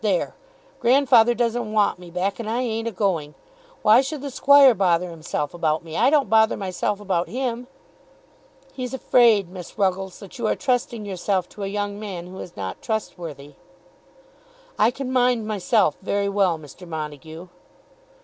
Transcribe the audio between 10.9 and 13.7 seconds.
yourself to a young man who is not trustworthy."